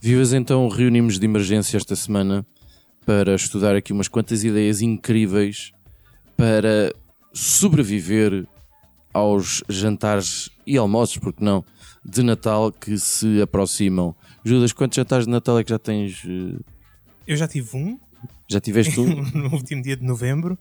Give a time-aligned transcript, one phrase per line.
[0.00, 2.46] Vivas então reunimos de emergência esta semana
[3.04, 5.72] para estudar aqui umas quantas ideias incríveis
[6.36, 6.94] para
[7.32, 8.46] sobreviver
[9.16, 11.64] aos jantares e almoços, porque não,
[12.04, 14.14] de Natal que se aproximam.
[14.44, 16.22] Judas, quantos jantares de Natal é que já tens?
[16.26, 16.58] eh,
[17.26, 17.98] Eu já tive um
[18.48, 19.22] Já tiveste um?
[19.32, 20.58] no último dia de novembro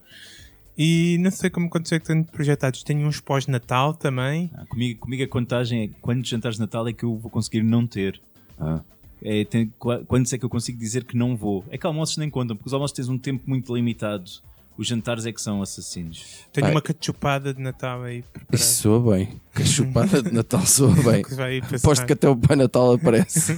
[0.78, 2.84] e não sei como quantos é que tenho projetados.
[2.84, 4.50] Tenho uns pós-Natal também.
[4.56, 7.62] Ah, comigo, comigo a contagem é quantos jantares de Natal é que eu vou conseguir
[7.64, 8.22] não ter.
[8.60, 8.82] Ah.
[9.22, 11.64] É, tem, qua- quantos é que eu consigo dizer que não vou?
[11.70, 14.30] É que almoços nem contam, porque os almoços tens um tempo muito limitado.
[14.78, 16.26] Os jantares é que são assassinos.
[16.52, 16.72] Tenho Pai.
[16.74, 18.56] uma cachupada de Natal aí preparada.
[18.56, 19.30] Isso soa bem.
[19.56, 21.24] Que a chupada de Natal soa bem.
[21.24, 21.76] Que vai passar.
[21.78, 23.54] Aposto que até o Pai Natal aparece.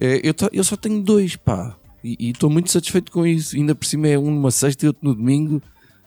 [0.00, 1.76] É, eu, to- eu só tenho dois, pá.
[2.02, 3.54] E estou muito satisfeito com isso.
[3.56, 5.62] Ainda por cima é um numa sexta e outro no domingo.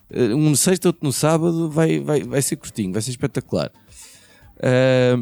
[0.10, 1.70] Eh, Um no sexta, outro no sábado.
[1.70, 3.72] Vai, vai, vai ser curtinho, vai ser espetacular.
[4.62, 5.18] Ah,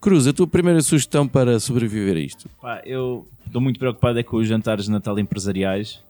[0.00, 2.46] Cruz, a tua primeira sugestão para sobreviver a isto?
[2.60, 6.02] Pá, eu estou muito preocupado é com os jantares de Natal empresariais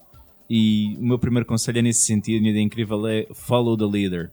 [0.48, 4.30] e o meu primeiro conselho é nesse sentido, minha ideia incrível é follow the leader.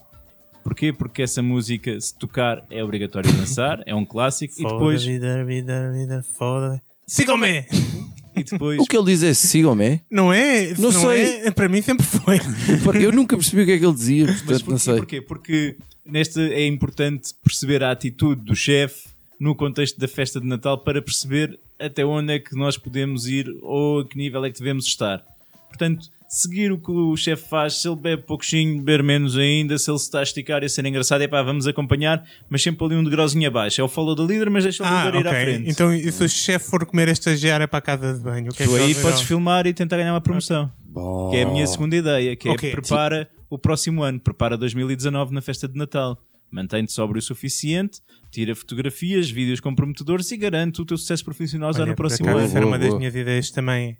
[0.63, 0.93] Porquê?
[0.93, 5.91] Porque essa música, se tocar, é obrigatório dançar, é um clássico e depois, vida, vida,
[5.91, 6.81] vida, foda.
[7.07, 7.65] Sigam-me!
[8.35, 10.01] e depois O que ele diz é sigam-me.
[10.09, 10.73] Não é?
[10.77, 11.47] Não sei.
[11.47, 11.51] é?
[11.51, 12.39] Para mim sempre foi.
[13.01, 14.79] Eu nunca percebi o que é que ele dizia, Mas portanto não porquê?
[14.79, 14.95] sei.
[14.97, 15.21] Porquê?
[15.21, 20.77] Porque nesta é importante perceber a atitude do chefe no contexto da festa de Natal
[20.77, 24.59] para perceber até onde é que nós podemos ir ou a que nível é que
[24.59, 25.25] devemos estar.
[25.71, 29.89] Portanto, seguir o que o chefe faz, se ele bebe pouquinho, beber menos ainda, se
[29.89, 32.85] ele se está a esticar e a ser engraçado, é pá, vamos acompanhar, mas sempre
[32.85, 33.81] ali um degrauzinho abaixo.
[33.81, 35.69] É o follow da líder, mas deixa o Ah, líder ir à frente.
[35.69, 38.53] Então, e se o chefe for comer esta estagiária para a casa de banho, o
[38.53, 40.71] que é tu que aí podes filmar e tentar ganhar uma promoção.
[40.85, 41.29] Bom.
[41.31, 42.71] Que é a minha segunda ideia, que é Ok.
[42.71, 46.17] prepara o próximo ano, prepara 2019 na festa de Natal.
[46.49, 51.81] Mantém-te sóbrio o suficiente, tira fotografias, vídeos comprometedores e garante o teu sucesso profissional já
[51.83, 52.39] Olha, no próximo ano.
[52.41, 53.97] essa era uma das minhas ideias também.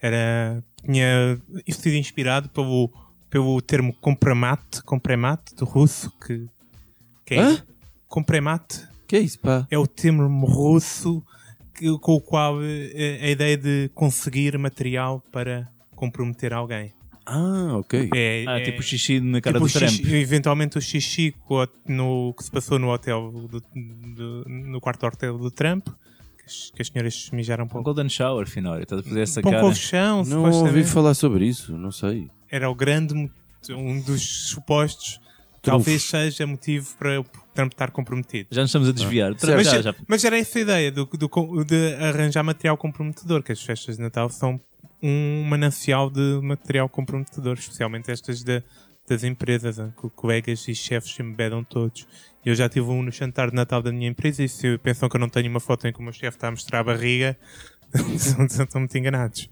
[0.00, 0.62] Era.
[0.84, 2.90] Tinha isso sido inspirado pelo,
[3.30, 6.46] pelo termo compremate, compremate do russo, que,
[7.24, 7.40] que é.
[7.40, 7.62] Hã?
[9.08, 9.66] Que é isso, pá?
[9.70, 11.22] é o termo russo
[11.74, 16.92] que- com o qual eh, a ideia de conseguir material para comprometer alguém.
[17.26, 18.10] Ah, ok.
[18.14, 20.14] É, Ah, é- tipo xixi na cara tipo do o xixi- Trump.
[20.14, 21.34] eventualmente o xixi
[21.88, 23.60] no, que se passou no hotel do-
[24.14, 25.88] do- no quarto hotel do Trump
[26.44, 28.82] que as, que as senhoras mijaram para Um o golden shower, Finório.
[28.82, 29.62] Estás a fazer essa Pão cara.
[29.64, 32.28] com chão, Não ouvi falar sobre isso, não sei.
[32.50, 33.14] Era o grande,
[33.70, 35.18] um dos supostos,
[35.62, 38.48] talvez seja motivo para o Trump estar comprometido.
[38.52, 39.32] Já nos estamos a desviar.
[39.38, 39.56] Certo.
[39.56, 39.94] Mas, Já, já.
[40.06, 44.02] mas era essa a ideia do, do- de arranjar material comprometedor, que as festas de
[44.02, 44.60] Natal são
[45.02, 48.62] um manancial de material comprometedor, especialmente estas da-
[49.08, 52.06] das empresas, que colegas e chefes se embedam todos.
[52.44, 55.16] Eu já tive um no jantar de Natal da minha empresa e se pensam que
[55.16, 57.36] eu não tenho uma foto em que o meu chefe está a mostrar a barriga,
[58.14, 59.48] estão, estão muito enganados.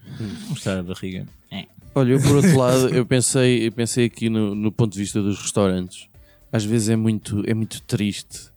[0.48, 1.26] Mostrar a barriga.
[1.50, 1.66] É.
[1.94, 5.20] Olha, eu por outro lado, eu pensei, eu pensei aqui no, no ponto de vista
[5.22, 6.08] dos restaurantes.
[6.50, 8.50] Às vezes é muito, é muito triste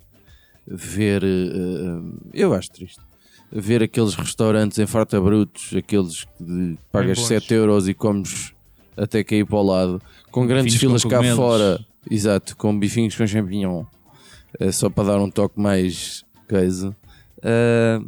[0.66, 1.23] ver.
[1.23, 2.01] eh,
[2.33, 3.00] eu acho triste.
[3.51, 7.27] Ver aqueles restaurantes em farta brutos, aqueles que pagas bons.
[7.27, 8.54] 7 euros e comes
[8.97, 10.01] até cair para o lado,
[10.31, 11.38] com grandes Bifinhos com filas cá cogumelos.
[11.38, 13.83] fora, exato, com bifinhos com champignon,
[14.59, 16.95] eh, só para dar um toque mais coisa.
[17.44, 18.01] Ah,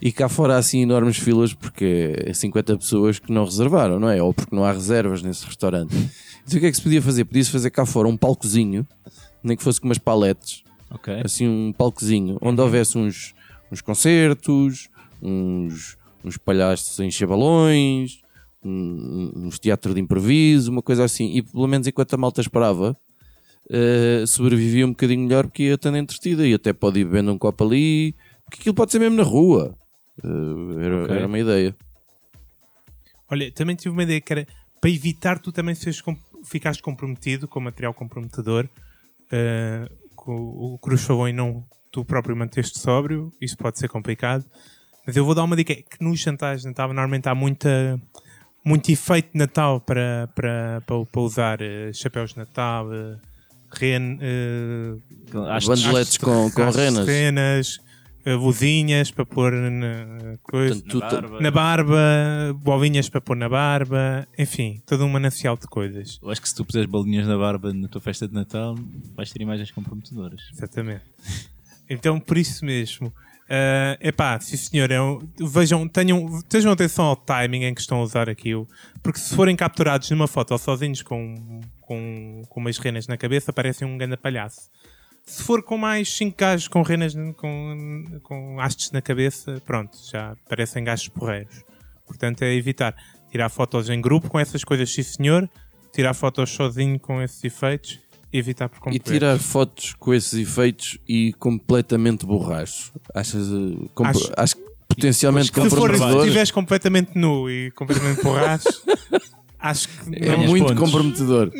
[0.00, 4.08] e cá fora há assim enormes filas porque é 50 pessoas que não reservaram, não
[4.08, 4.22] é?
[4.22, 5.92] Ou porque não há reservas nesse restaurante.
[6.46, 7.24] Então o que é que se podia fazer?
[7.24, 8.86] Podia-se fazer cá fora um palcozinho,
[9.42, 11.20] nem que fosse com umas paletes, Ok.
[11.24, 13.34] assim um palcozinho, onde houvesse uns,
[13.72, 14.88] uns concertos,
[15.20, 18.20] uns, uns palhaços a encher balões,
[18.68, 21.36] uns teatro de improviso, uma coisa assim.
[21.36, 22.96] E pelo menos enquanto a malta esperava,
[23.70, 27.38] eh, sobrevivia um bocadinho melhor porque ia estando entretida e até pode ir bebendo um
[27.38, 28.14] copo ali,
[28.44, 29.74] porque aquilo pode ser mesmo na rua.
[30.22, 31.16] Eh, era, Ok.
[31.16, 31.76] era uma ideia.
[33.30, 34.46] Olha, também tive uma ideia que era
[34.80, 36.02] para evitar tu também seres,
[36.44, 38.68] ficares comprometido com material comprometedor.
[39.30, 44.44] eh, com o Cruz em não tu próprio manter-te sóbrio, isso pode ser complicado.
[45.06, 48.00] Mas eu vou dar uma dica: é que nos jantares de Natal normalmente há muita,
[48.64, 53.16] muito efeito de Natal para, para, para, para usar eh, chapéus de Natal, eh,
[53.70, 54.18] ren,
[55.66, 57.06] Bandeletes com, com renas.
[57.06, 57.80] renas,
[58.26, 60.82] luzinhas para pôr na coisa.
[60.82, 61.40] Portanto, Na barba.
[61.40, 66.18] Na barba, bolinhas para pôr na barba, enfim, todo um manancial de coisas.
[66.22, 68.74] Eu acho que se tu puseres bolinhas na barba na tua festa de Natal,
[69.16, 70.42] vais ter imagens comprometedoras.
[70.52, 71.02] Exatamente.
[71.90, 73.10] Então, por isso mesmo,
[73.48, 77.98] é epá, sim senhor, é um- vejam, tenham, tenham atenção ao timing em que estão
[77.98, 78.68] a usar aquilo,
[79.02, 83.88] porque se forem capturados numa foto sozinhos com, com, com umas renas na cabeça, parecem
[83.88, 84.70] um grande palhaço.
[85.24, 90.34] Se for com mais 5 gajos com renas com, com hastes na cabeça, pronto, já
[90.48, 91.62] parecem gajos porreiros.
[92.06, 92.94] Portanto, é evitar
[93.30, 95.48] tirar fotos em grupo com essas coisas, sim senhor,
[95.92, 98.00] tirar fotos sozinho com esses efeitos,
[98.32, 99.10] evitar por E completo.
[99.12, 102.92] tirar fotos com esses efeitos e completamente borrachos.
[103.14, 108.22] Achas, eh, comp- Acho- acho que potencialmente Se for, se estiveres completamente nu e completamente
[108.22, 108.66] borracho,
[109.58, 110.80] acho que É muito pontos.
[110.80, 111.52] comprometedor.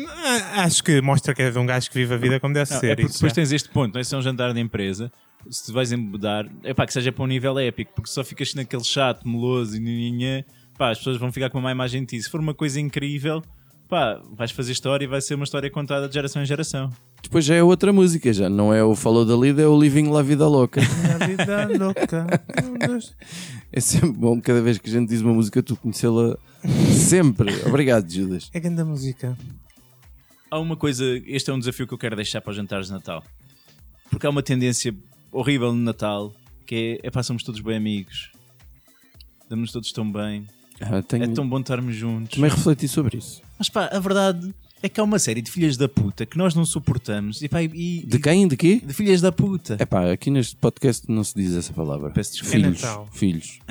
[0.55, 2.91] Acho que mostra que és um gajo que vive a vida como deve Não, ser.
[2.91, 3.29] é depois já.
[3.31, 4.03] tens este ponto, não é?
[4.03, 5.11] Se é um jantar de empresa,
[5.49, 8.53] se tu vais embedar, é pá, que seja para um nível épico, porque só ficas
[8.53, 10.45] naquele chato, meloso e ninhinha,
[10.77, 12.21] pá, as pessoas vão ficar com uma má imagem de ti.
[12.23, 13.41] Se for uma coisa incrível,
[13.89, 16.91] pá, vais fazer história e vai ser uma história contada de geração em geração.
[17.21, 20.09] Depois já é outra música, já não é o Follow da Lida, é o Living
[20.09, 20.79] La Vida Louca.
[21.19, 22.27] A vida louca.
[23.71, 26.37] É sempre bom cada vez que a gente diz uma música tu conhecê-la
[26.91, 27.51] sempre.
[27.65, 28.49] Obrigado, Judas.
[28.53, 29.37] É grande a música.
[30.49, 32.93] Há uma coisa, este é um desafio que eu quero deixar para os jantares de
[32.93, 33.23] Natal.
[34.09, 34.95] Porque há uma tendência
[35.31, 36.33] horrível no Natal,
[36.65, 38.31] que é, é pá, somos todos bem amigos.
[39.49, 40.47] Damos todos tão bem.
[40.79, 41.23] Ah, tenho...
[41.23, 42.35] É tão bom estarmos juntos.
[42.35, 43.48] Também refleti sobre isso.
[43.59, 46.55] Mas pá, a verdade é que há uma série de filhas da puta que nós
[46.55, 47.41] não suportamos.
[47.41, 48.47] E, pá, e, De quem?
[48.47, 48.81] De quê?
[48.83, 49.75] de filhas da puta.
[49.77, 52.09] É pá, aqui neste podcast não se diz essa palavra.
[52.11, 52.55] Peço desculpa.
[52.55, 52.81] É Filhos.
[52.81, 53.09] Natal.
[53.11, 53.59] filhos.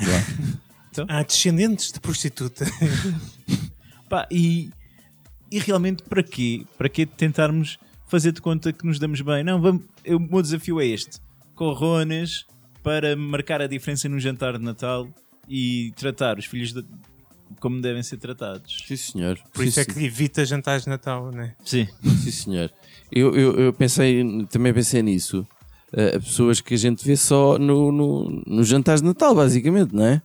[0.94, 1.04] Vá.
[1.08, 2.66] Há descendentes de prostituta.
[4.08, 4.70] Pá, e,
[5.50, 6.64] e realmente para quê?
[6.76, 9.44] Para quê tentarmos fazer de conta que nos damos bem?
[9.44, 11.18] Não, vamos, eu- o meu desafio é este:
[11.54, 12.44] corronas
[12.82, 15.08] para marcar a diferença no jantar de Natal
[15.48, 16.84] e tratar os filhos de-
[17.60, 18.84] como devem ser tratados.
[18.86, 19.38] Sim, senhor.
[19.52, 21.54] Por Sim, isso é que evita jantares de Natal, né?
[21.64, 21.86] Sim.
[22.22, 22.70] Sim, senhor.
[23.10, 25.46] Eu, eu, eu pensei, também pensei nisso.
[25.92, 30.04] Uh, pessoas que a gente vê só no, no, nos jantares de Natal, basicamente, não
[30.04, 30.20] é?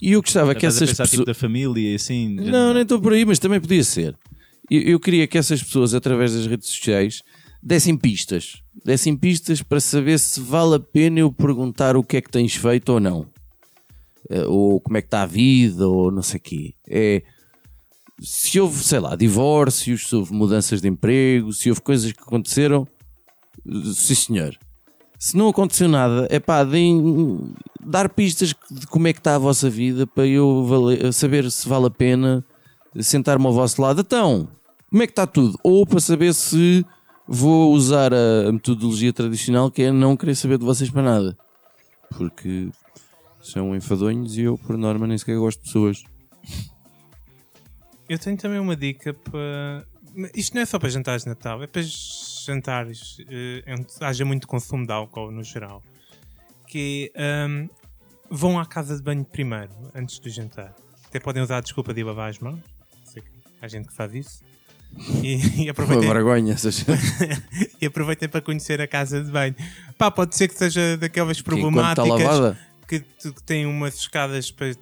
[0.00, 1.10] E eu gostava que Estás a essas pensar pessoas.
[1.20, 2.36] tipo da família e assim.
[2.42, 4.16] já Não, nem estou por aí, mas também podia ser.
[4.70, 7.22] Eu, eu queria que essas pessoas, através das redes sociais,
[7.62, 8.62] dessem pistas.
[8.84, 12.54] Dessem pistas para saber se vale a pena eu perguntar o que é que tens
[12.54, 13.26] feito ou não.
[14.30, 16.74] Eh, Ou como é que está a vida, ou não sei o quê.
[16.88, 17.22] É,
[18.20, 22.86] se houve, sei lá, divórcios, se houve mudanças de emprego, se houve coisas que aconteceram,
[23.94, 24.56] sim senhor.
[25.18, 29.38] Se não aconteceu nada, é pá, deem, dar pistas de como é que está a
[29.38, 32.44] vossa vida para eu vale- saber se vale a pena
[33.00, 34.00] sentar-me ao vosso lado.
[34.00, 34.48] Então,
[34.90, 35.58] como é que está tudo?
[35.62, 36.84] Ou para saber se
[37.26, 41.36] vou usar a metodologia tradicional que é não querer saber de vocês para nada.
[42.16, 42.68] Porque
[43.40, 46.04] são enfadonhos e eu, por norma, nem sequer gosto de pessoas.
[48.08, 49.86] Eu tenho também uma dica para.
[50.34, 54.48] Isto não é só para jantares de Natal, é para jantares eh, onde haja muito
[54.48, 55.82] consumo de álcool no geral.
[56.66, 57.68] Que ahm,
[58.30, 60.74] vão à casa de banho primeiro, antes do jantar.
[61.06, 62.60] Até podem usar a desculpa de ir lavar as mãos.
[63.04, 63.28] Sei que
[63.60, 64.42] há gente que faz isso.
[65.22, 66.56] E, e Uma aproveitem, vergonha.
[67.80, 69.54] e aproveitem para conhecer a casa de banho.
[69.96, 72.58] Pá, pode ser que seja daquelas que enquanto está problemáticas lavada.
[72.88, 74.72] Que, tu- que têm umas escadas para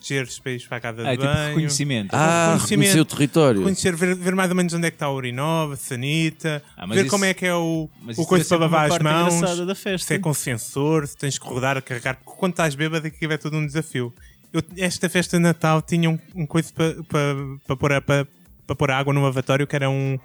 [0.00, 1.48] desceres para ir para a casa Ah, é de tipo banho.
[1.50, 2.12] reconhecimento.
[2.12, 2.70] Ah, reconhecimento.
[2.70, 3.62] reconhecer o território.
[3.62, 7.02] Conhecer, ver, ver mais ou menos onde é que está a urinova, sanita, Ah, ver
[7.02, 10.08] isso- como é que é o, o coisa para lavar as mãos, da festa.
[10.08, 13.32] se é com sensor, se tens que rodar, a carregar, porque quando estás bêbado aquilo
[13.32, 14.12] é todo um desafio.
[14.52, 18.26] Eu, esta festa de Natal tinha um, um coisa para, para, para, pôr, a- para,
[18.66, 20.18] para pôr água no lavatório que era um,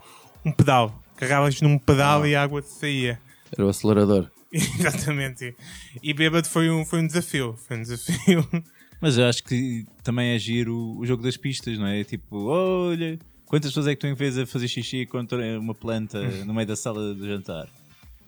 [0.44, 1.01] um pedal.
[1.15, 2.27] Carregavas num pedal Ah.
[2.27, 3.20] e a água saía.
[3.56, 4.29] Era o acelerador.
[4.80, 5.56] Exatamente.
[6.01, 7.56] E bêbado foi um, foi um desafio.
[7.68, 8.48] Foi um desafio.
[9.01, 12.04] Mas eu acho que também é giro o jogo das pistas, não é?
[12.04, 16.54] Tipo, olha, quantas pessoas é que tu vez a fazer xixi contra uma planta no
[16.54, 17.68] meio da sala de jantar?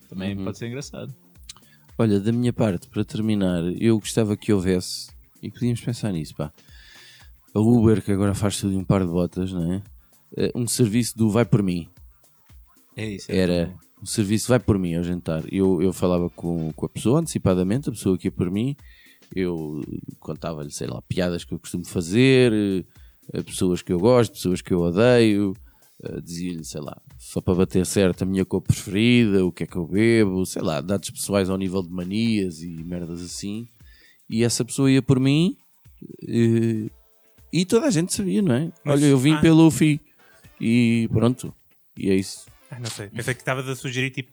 [0.07, 0.43] Também Uhum.
[0.45, 1.13] pode ser engraçado.
[1.97, 5.09] Olha, da minha parte, para terminar, eu gostava que houvesse,
[5.41, 6.51] e podíamos pensar nisso, pá.
[7.53, 9.81] A Uber, que agora faz tudo em um par de botas, não é?
[10.38, 11.89] Eh, Um serviço do vai por mim.
[12.95, 13.31] É isso.
[13.31, 15.43] Era um serviço vai por mim ao jantar.
[15.51, 18.75] Eu, eu falava com, com a pessoa antecipadamente, a pessoa que ia por mim,
[19.35, 19.81] eu
[20.19, 22.53] contava-lhe, sei lá, piadas que eu costumo fazer,
[23.33, 25.53] eh, pessoas que eu gosto, pessoas que eu odeio,
[26.03, 29.67] eh, dizia-lhe, sei lá, só para bater certo a minha cor preferida, o que é
[29.67, 33.67] que eu bebo, sei lá, dados pessoais ao nível de manias e merdas assim.
[34.29, 35.57] E essa pessoa ia por mim
[36.27, 36.89] eh,
[37.51, 38.71] e toda a gente sabia, não é?
[38.85, 39.41] Olha, eu vim ah.
[39.41, 39.99] pelo FI
[40.61, 41.53] e pronto,
[41.97, 42.45] e é isso.
[42.71, 43.07] Ah, não sei.
[43.09, 44.31] Pensei que estavas a sugerir tipo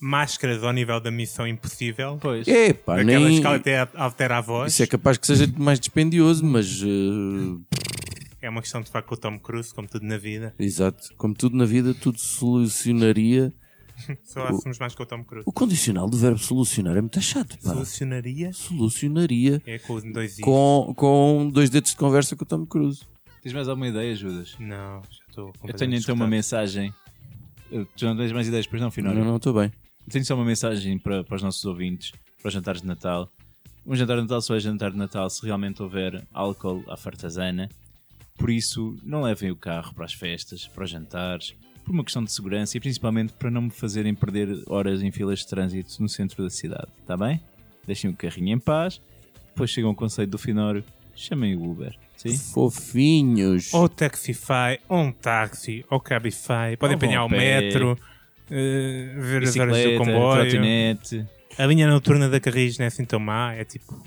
[0.00, 2.18] máscaras ao nível da missão impossível.
[2.20, 2.46] Pois.
[2.46, 3.40] É, pá, Aquelas nem...
[3.40, 4.72] que ela até altera a voz.
[4.72, 6.80] Isso é capaz que seja mais dispendioso, mas.
[6.82, 7.76] eh,
[8.42, 10.54] É uma questão de facto com o Tom Cruise, como tudo na vida.
[10.58, 11.08] exato.
[11.16, 13.52] Como tudo na vida, tudo solucionaria.
[14.22, 15.44] Só assumos mais com o Tom Cruise.
[15.48, 17.70] O condicional do verbo solucionar é muito chato, pá.
[17.72, 19.60] Solucionaria Solucionaria.
[19.66, 20.38] é com dois.
[20.38, 23.00] Com, com dois dedos de conversa com o Tom Cruise.
[23.42, 24.54] Tens mais alguma ideia, Judas?
[24.60, 26.92] Não, já estou Eu tenho então uma mensagem.
[27.96, 29.20] Tu não tens mais ideias, pois não, Finório?
[29.20, 29.72] Não, não, estou bem.
[30.08, 33.30] Tenho só uma mensagem para, para os nossos ouvintes, para os jantares de Natal.
[33.86, 37.68] Um jantar de Natal só é jantar de Natal se realmente houver álcool à fartazana.
[38.36, 42.22] Por isso, não levem o carro para as festas, para os jantares, por uma questão
[42.22, 46.08] de segurança e principalmente para não me fazerem perder horas em filas de trânsito no
[46.08, 46.88] centro da cidade.
[47.00, 47.40] Está bem?
[47.86, 49.00] Deixem o carrinho em paz.
[49.48, 50.84] Depois chegam ao conceito do Finório,
[51.14, 51.98] chamem o Uber.
[52.18, 52.36] Sim?
[52.36, 53.72] Fofinhos.
[53.72, 56.76] Ou Taxify, ou um táxi, ou Cabify.
[56.78, 57.96] Podem Ou apanhar o metro,
[58.50, 60.40] eh, ver as horas do comboio.
[60.42, 61.24] trotinete.
[61.56, 64.02] A linha noturna da Carris não é assim tão má, é tipo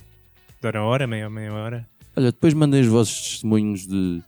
[0.61, 1.87] de hora a hora, meia, meia hora.
[2.15, 4.21] Olha, depois mandem os vossos testemunhos de,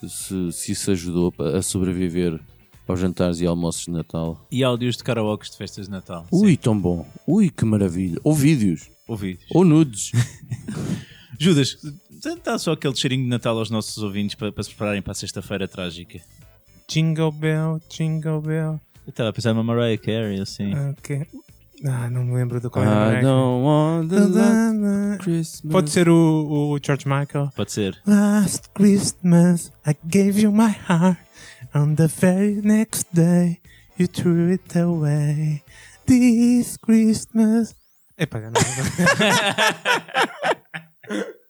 [0.00, 2.40] de se, se isso ajudou a sobreviver
[2.86, 4.46] aos jantares e almoços de Natal.
[4.50, 6.26] E áudios de karaokes de festas de Natal.
[6.30, 7.04] Ui, tão bom.
[7.26, 8.20] Ui, que maravilha.
[8.22, 8.88] Ou vídeos.
[9.08, 9.44] Ouvidos.
[9.50, 10.12] Ou nudes.
[11.38, 11.76] Judas,
[12.34, 15.14] dá só aquele cheirinho de Natal aos nossos ouvintes para, para se prepararem para a
[15.14, 16.20] sexta-feira trágica.
[16.88, 18.80] Jingle Bell, Jingle Bell.
[19.06, 20.72] Eu estava a pensar numa Mariah Carey, assim.
[20.90, 21.26] Ok.
[21.84, 23.20] Ah, não me lembro do qual I é.
[23.20, 25.72] don't want the Christmas.
[25.72, 27.50] Pode ser o, o George Michael.
[27.54, 28.00] Pode ser.
[28.06, 31.18] Last Christmas I gave you my heart.
[31.74, 33.60] On the very next day
[33.98, 35.62] you threw it away.
[36.06, 37.74] This Christmas.
[38.16, 38.52] Epá, não.